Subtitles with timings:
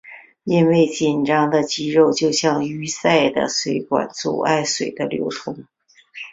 [0.45, 5.67] 因为紧张的肌肉就像淤塞的水管阻碍水的流通。